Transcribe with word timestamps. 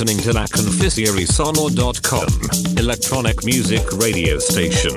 Listening 0.00 0.24
to 0.24 0.32
La 0.32 0.46
electronic 2.78 3.44
music 3.44 3.82
radio 4.00 4.38
station. 4.38 4.96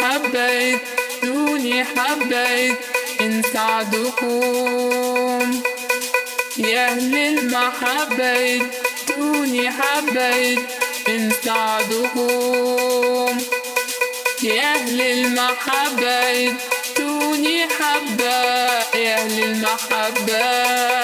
حبيت 0.00 0.80
دوني 1.22 1.84
حبيت 1.84 2.76
إن 3.20 3.42
سعدكم 3.52 4.80
يا 6.56 6.86
أهل 6.88 7.14
المحبة 7.16 8.62
دوني 9.18 9.70
حبيت 9.70 10.58
إن 11.08 11.32
سعدكم 11.44 13.38
يا 14.42 14.74
أهل 14.74 15.00
المحبة 15.00 16.54
دوني 16.98 17.66
حبة 17.66 18.24
يا 18.94 19.14
أهل 19.16 19.44
المحبة. 19.44 20.99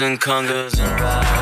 And 0.00 0.20
congas 0.20 0.80
and 0.80 1.00
rides. 1.00 1.33